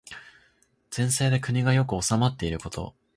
[0.89, 2.95] 善政で国が良く治まっていること。